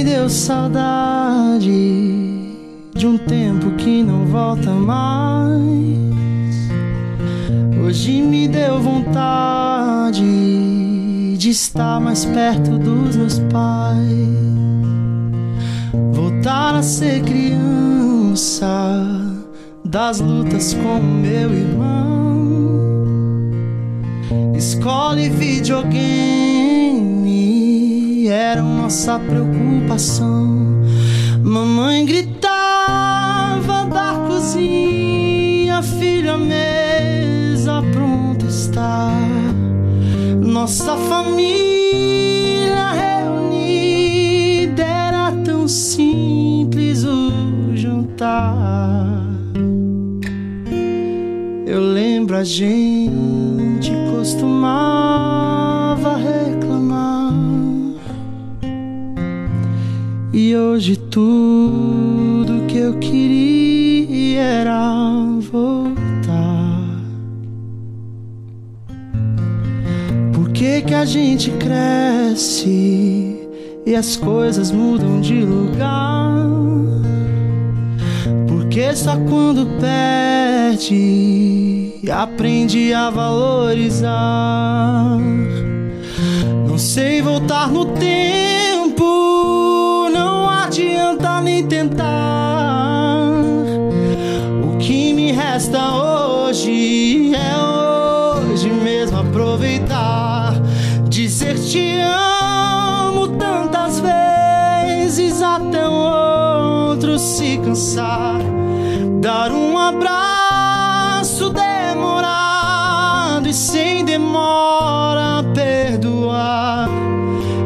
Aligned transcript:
Me 0.00 0.04
deu 0.04 0.30
saudade 0.30 1.68
de 2.94 3.06
um 3.06 3.18
tempo 3.18 3.72
que 3.72 4.02
não 4.02 4.24
volta 4.24 4.70
mais. 4.70 5.50
Hoje 7.84 8.22
me 8.22 8.48
deu 8.48 8.80
vontade 8.80 10.22
de 11.36 11.50
estar 11.50 12.00
mais 12.00 12.24
perto 12.24 12.78
dos 12.78 13.14
meus 13.14 13.40
pais. 13.52 14.00
Voltar 16.14 16.76
a 16.76 16.82
ser 16.82 17.20
criança 17.22 18.66
das 19.84 20.18
lutas 20.18 20.72
com 20.72 20.98
meu 20.98 21.52
irmão. 21.52 22.40
Escola 24.56 25.20
e 25.20 25.28
videogame 25.28 27.19
eram 28.50 28.68
nossa 28.82 29.18
preocupação. 29.18 30.82
Mamãe 31.42 32.04
gritava 32.04 33.84
da 33.84 34.14
cozinha, 34.26 35.80
filha, 35.82 36.34
a 36.34 36.38
mesa 36.38 37.80
pronta 37.92 38.46
está. 38.46 39.10
Nossa 40.40 40.96
família 40.96 42.90
reunida 42.92 44.82
era 44.82 45.32
tão 45.44 45.68
simples 45.68 47.04
o 47.04 47.76
jantar. 47.76 49.26
Eu 51.66 51.80
lembro 51.80 52.36
a 52.36 52.42
gente 52.42 53.92
costumava 54.10 55.09
E 60.50 60.56
hoje 60.56 60.96
tudo 60.96 62.66
que 62.66 62.76
eu 62.76 62.98
queria 62.98 64.42
era 64.42 65.24
voltar. 65.48 66.90
Por 70.34 70.50
que, 70.50 70.82
que 70.82 70.92
a 70.92 71.04
gente 71.04 71.52
cresce 71.52 73.48
e 73.86 73.94
as 73.94 74.16
coisas 74.16 74.72
mudam 74.72 75.20
de 75.20 75.40
lugar? 75.40 76.48
Porque 78.48 78.92
só 78.96 79.16
quando 79.18 79.68
perde 79.78 80.90
aprende 82.10 82.92
a 82.92 83.08
valorizar. 83.08 85.16
Não 86.66 86.76
sei 86.76 87.22
voltar 87.22 87.70
no 87.70 87.84
tempo, 87.84 88.49
adianta 91.10 91.40
nem 91.40 91.66
tentar. 91.66 93.32
O 94.62 94.76
que 94.78 95.12
me 95.12 95.32
resta 95.32 95.92
hoje 95.92 97.32
é 97.34 97.56
hoje 97.58 98.70
mesmo 98.70 99.18
aproveitar. 99.18 100.54
Dizer 101.08 101.58
te 101.58 101.98
amo 102.00 103.28
tantas 103.36 104.00
vezes 104.00 105.42
até 105.42 105.88
o 105.88 105.92
outro 106.92 107.18
se 107.18 107.58
cansar. 107.58 108.38
Dar 109.20 109.50
um 109.50 109.76
abraço 109.76 111.50
demorado 111.50 113.48
e 113.48 113.54
sem 113.54 114.04
demora 114.04 115.42
perdoar. 115.54 116.88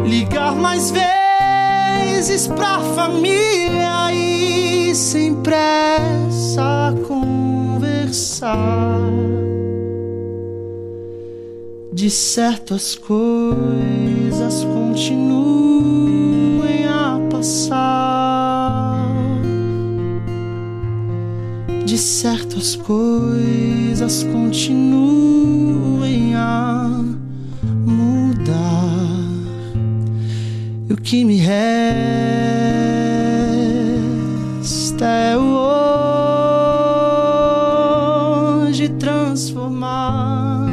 Ligar 0.07 0.55
mais 0.55 0.91
vezes 0.91 1.14
pra 2.49 2.81
família 2.81 4.13
e 4.13 4.93
sem 4.95 5.35
pressa 5.37 6.95
conversar. 7.07 8.59
De 11.93 12.11
certo 12.11 12.75
as 12.75 12.95
coisas 12.95 14.65
continuem 14.65 16.85
a 16.87 17.19
passar. 17.31 19.09
De 21.85 21.99
certo 21.99 22.59
as 22.59 22.77
coisas 22.77 24.23
continuem 24.25 26.35
a 26.35 26.64
que 31.15 31.25
me 31.25 31.37
resta 31.37 31.55
é 35.07 35.37
o 35.37 35.45
hoje 38.67 38.89
transformar. 38.99 40.67